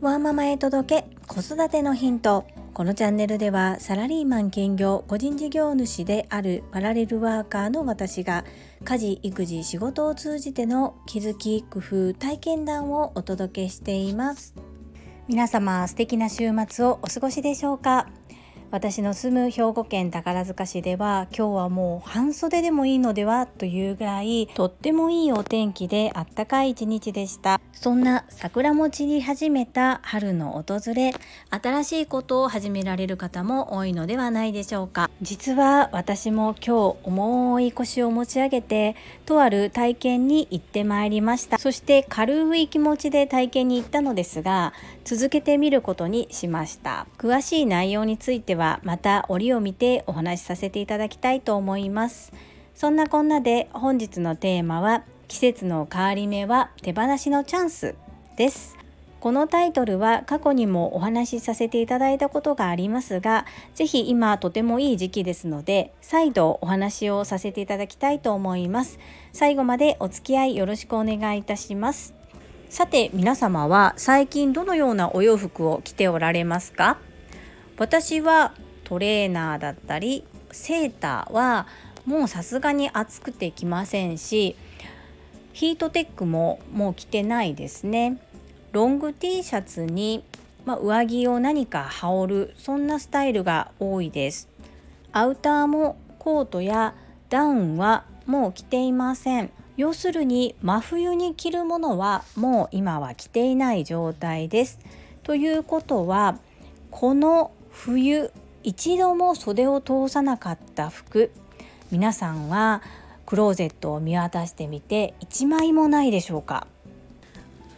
[0.00, 2.44] ワーママへ届け子育てのヒント。
[2.74, 8.44] このチャンネルではサラリーマン兼業個人事業主であるパラレルワーカーの私が
[8.84, 14.54] 家事育児仕事を通じての気づき工夫体験談をお届けしています。
[15.28, 18.08] 皆様素敵な週末をお過ごしでしょうか？
[18.72, 27.60] 私の住む兵庫県宝塚市では今日はもう半袖でもいいのではというぐらいとってもいいお天気であったかい一日でした。
[27.74, 31.12] そんな桜も散り始めた春の訪れ
[31.50, 35.10] 新しいことを始められる方も多いのではないでしょうか。
[35.20, 38.96] 実は私も今日重い腰を持ち上げて
[39.26, 41.58] とある体験に行ってまいりました。
[41.58, 44.72] そして軽い気持ちで体験に行ったのですが
[45.04, 47.06] 続けてみることにしました。
[47.18, 52.32] 詳しい内容についてははまた折を見てお話しさせていただきたいと思います。
[52.74, 55.02] そんなこんなで本日のテーマは
[55.32, 57.94] 季節の変わり目は手放しのチャンス
[58.36, 58.76] です。
[59.18, 68.98] このタイトルは過去にもお話しさせていただいたことがありますが是非今とてもいい時期ですので再度お話をさせていただきたいと思います。
[69.32, 72.12] 最後までお付き合いよろしくお願いいたします。
[72.68, 76.98] さて皆様は最近どのようなお洋服を着ておられますか？
[77.78, 78.52] 私は
[78.84, 81.66] トレーナーだったりセーターは
[82.04, 84.56] もうさすがに暑くて着ませんし
[85.52, 88.18] ヒートテックももう着てないですね。
[88.72, 90.24] ロング T シャツに、
[90.64, 94.48] まあ、上着を何か羽織るそんなスタイルが多いです。
[95.12, 96.94] アウターもコートや
[97.28, 99.50] ダウンはもう着ていません。
[99.76, 104.78] 要するに真冬に着るものはもう今は着ていない状態です。
[105.22, 106.38] ということは
[106.90, 108.30] この冬
[108.62, 111.30] 一度も袖を通さなかった服。
[111.90, 112.80] 皆さんは
[113.26, 116.66] クローゼットを見渡してみて1枚もないでしょうか？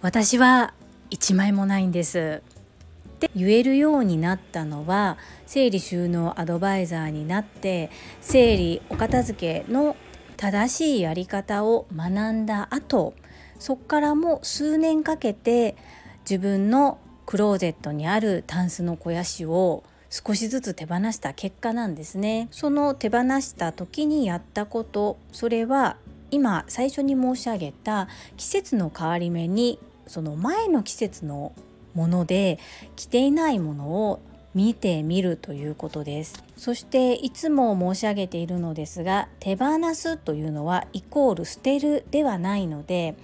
[0.00, 0.74] 私は
[1.10, 2.42] 1枚もないんです。
[3.06, 5.16] って言えるようになったのは
[5.46, 9.94] 整理収納アドバイザーになって整理お片付けの
[10.36, 13.14] 正しいやり方を学んだ後
[13.60, 15.76] そこからも数年かけて
[16.28, 22.48] 自分のクローゼットにあるタンスの肥やしを少しずつ手放した結果なんですね。
[22.50, 25.96] その手放した時にやったことそれは
[26.30, 31.52] 今最初に申し上げた季節の変わり目にその前の季節の
[31.94, 32.58] もので
[32.94, 34.20] 着ていないものを
[34.54, 36.44] 見てみるということです。
[36.58, 43.14] そしていつも申し上げているのですが手放すというのはイコール捨てるではないので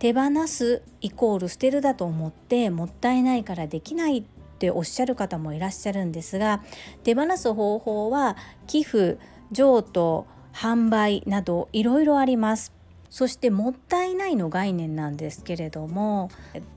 [0.00, 4.24] 手放すイコール捨てるだと思ってもったいないからできない
[4.62, 6.62] っておっしゃる方もいらっしゃるんですが
[7.02, 8.36] 手放す方法は
[8.68, 9.18] 寄付
[9.50, 12.72] 譲渡販売などいろいろあります。
[13.10, 16.30] そしてもったいないの概念なんですけれども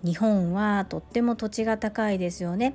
[0.03, 2.73] 日本はとっても土地が高いですよね。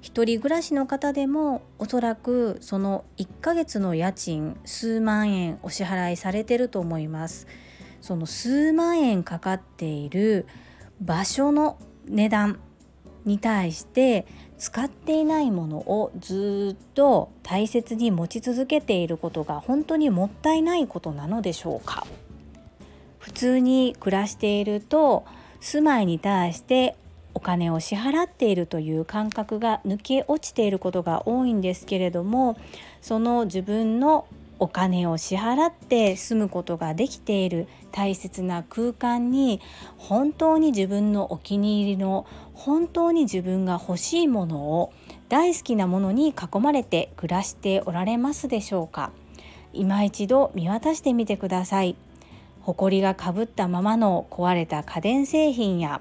[0.00, 7.46] 一人暮らしの方でもおそらくその1ヶ月の家賃数万円お支払いされてると思います。
[8.00, 10.46] その数万円かかっている
[11.00, 12.60] 場所の値段
[13.24, 14.26] に対して
[14.58, 22.06] 使っていないものをずっと大切に持ち続けていることが本当にもったいないことなのでしょうか？
[23.18, 25.24] 普通に暮らしていると
[25.60, 26.96] 住まいに対して
[27.32, 32.56] お金を支払っているという感覚が抜け落ちていることが多いんですけれども
[33.00, 34.26] その自分の
[34.58, 39.60] お金を支払って住むことができている大切な空間に
[39.98, 44.92] 本当に自分のお気に入りの本当に自分が欲しいものを
[45.28, 49.10] 大好きなものに囲まれて暮らしておられますでしょうか？
[49.72, 51.96] 今一度見渡してみてください。
[52.62, 56.00] 埃がかぶったままの壊れた家電製品や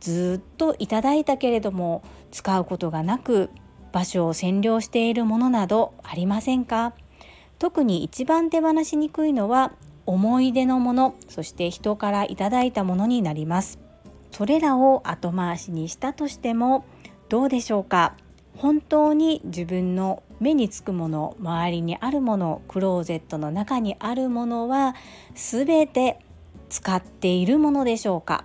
[0.00, 3.50] ずっといただいたけれども使うことがなく
[3.92, 6.94] 場所を占領しているものなどありませんか？
[7.58, 9.72] 特に一番手放しにくいのは
[10.04, 13.78] 思い出のものそして人からいただいたものになります。
[14.30, 16.84] それらを後回しにしたとしても
[17.28, 18.14] どうでしょうか？
[18.56, 24.94] 本当に自分の目につくもの周りにあるものクローゼットの中にあるものは
[25.34, 26.20] 全て
[26.68, 28.44] 使っているものでしょうか？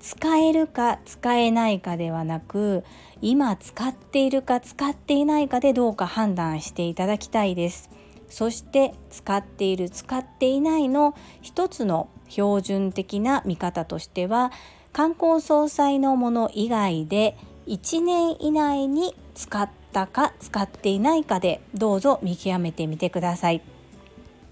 [0.00, 2.82] 使えるか使えないかではなく
[3.20, 7.88] 今使っているか使っていないかでどうか判断していただきたいです。
[8.32, 14.50] そして使っている使っていないの一つの標準的な見方としては
[14.94, 17.36] 観光総裁のもの以外で
[17.66, 23.60] 1年以内に使ったか使っていないかでどうぞ見極めてみてください。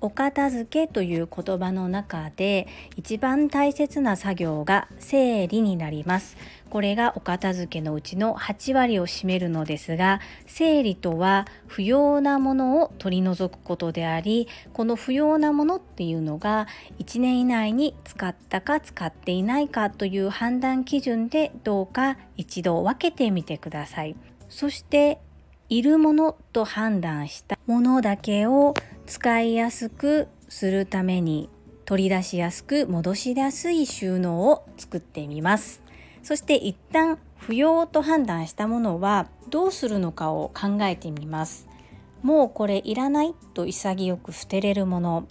[0.00, 2.66] お片付けという言葉の中で
[2.96, 6.36] 一番大切な作業が整理になります。
[6.70, 16.68] これがお片付けのうちの8割を占めるのですが整理とは不要なものを取り除くことでありこの不要なものっていうのが
[17.00, 24.14] 1年以内に使ったか使っていないかという判断基準でどうか一度分けてみてください。
[24.48, 25.18] そして
[25.68, 28.74] いるものと判断したものだけを
[29.10, 31.50] 使いやすくするために
[31.84, 35.82] 取り出しやすく戻しやすい収納を作ってみます。
[36.22, 41.66] そして一旦不要と判断したものはどうするのかを考えてみます。
[42.22, 45.26] もうこれいらないと潔く捨てれるもの。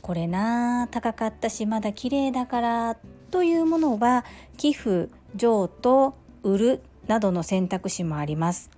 [0.00, 2.96] これなあ高かったしまだ綺麗だから
[3.30, 4.24] というものは
[4.56, 8.68] 寄付譲渡売るなどの選択肢もあります。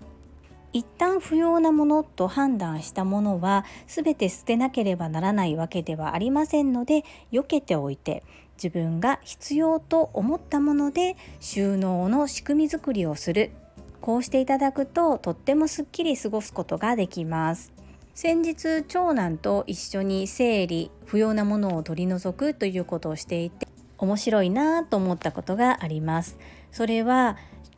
[0.74, 8.24] 一旦不要なものと判断したものは全て捨てなければならないわけではありませんので避けておいて
[8.56, 13.52] 自分が必要と思ったもので収納の仕組み作りをする。
[14.00, 17.72] こうしていただくととってもすっきり過ごすことができます。
[18.12, 23.68] 先日長男と一緒に整理不要なものを取り除くということをしていて
[23.98, 26.36] 面白いなと思ったことがあります。
[26.72, 27.36] それは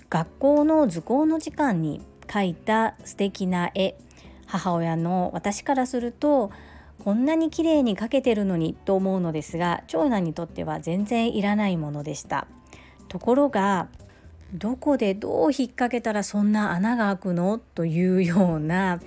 [0.08, 3.96] 学校の図工の時間に描いた素敵な絵。
[4.46, 6.52] 母親の私からすると
[7.04, 12.46] こんなに綺麗に描けてるのにと思うのですが長男にとっては全然いらないものでした。
[13.08, 13.88] ところが
[14.52, 19.00] どこでどう引っ掛けたらそんな穴が開くのというような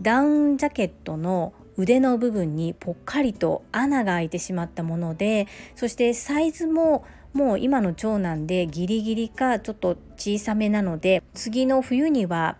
[0.00, 5.46] ダウンジャケットの腕の部分にぽっかりと穴が開いてしまったもので
[5.76, 12.56] そしてサイズももう今の長男でギリギリかちょっと小さめなので次の冬には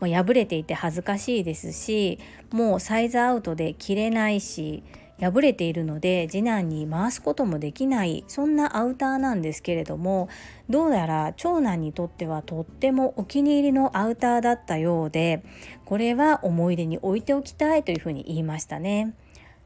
[0.00, 2.18] 破れていて恥ずかしいですし
[2.50, 4.82] もうサイズアウトで着れないし
[5.20, 10.28] 破れているので次男に回すこともできないそんなアウターなんですけれども
[10.68, 15.44] どうやら長男にとってはとってもお気に入りのアウターだったようで
[15.84, 19.14] これは思い出に置いておきたいというふうに言いましたね。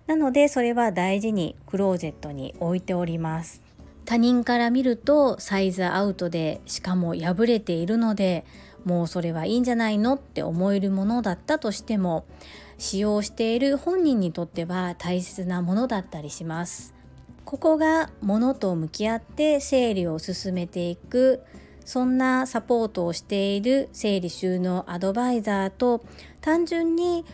[0.07, 3.68] なのでそれは大事にクローゼットに置いております。
[4.09, 8.47] 他人から見るとサイズアウトでしかも破れているので
[8.85, 12.25] もうそれはいいんじゃないのって思えるものだったとしても
[12.79, 16.95] 使用している本人にとっては大切なものだったりします。
[17.45, 21.43] ここが物と向き合って整理を進めていく
[21.85, 26.03] そんなサポートをしている整理収納アドバイザーと
[26.41, 27.27] 単純に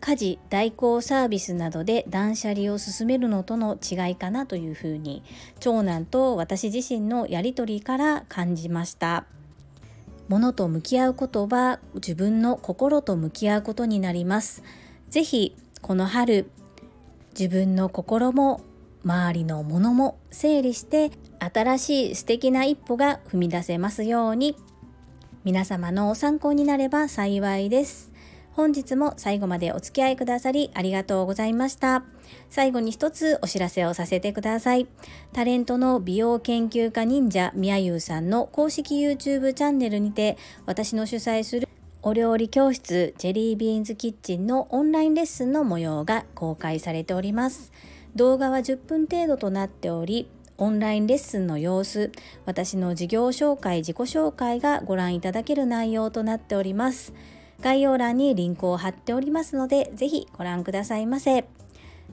[0.00, 5.22] 家事代行サービスなどで断捨離を進めるのとの違いかなというふうに
[5.60, 9.26] 長男と私自身のやり取りから感じました。
[10.28, 14.62] 物と向き合うことは自分の心と向き合うことになります。
[15.10, 16.50] 是非この春
[17.38, 18.60] 自分の心も
[19.04, 24.56] 周りのものも整理して新しい素敵な一歩が踏み出せますように。
[25.42, 28.09] 皆様の参考になれば幸いです。
[28.52, 32.04] 本日も最後までお付き合いくださりありがとうございました。
[32.48, 34.86] 最後に一つお知らせをさせてください。
[35.32, 40.36] タレントの美容研究家忍者みやゆうさんの公式 YouTube チャンネルにて
[40.66, 41.68] 私の主催する
[42.02, 47.72] お料理教室ジェリービーンズキッチンのオンラインレッスンの模様が公開されております。
[48.16, 52.10] 動画は10分程度となっており、オンラインレッスンの様子、
[52.44, 57.14] 私の事業紹介、自己紹介がご覧いただける内容となっております。
[57.62, 61.44] 概要欄にリンクを貼っておりますので、ぜひご覧くださいませ。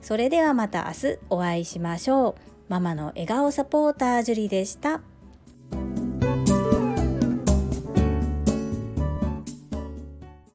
[0.02, 2.34] それではまた明日お会いしましょう。
[2.68, 5.00] ママの笑顔サポータージュリでした。